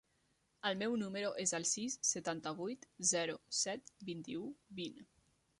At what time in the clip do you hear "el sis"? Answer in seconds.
1.57-1.99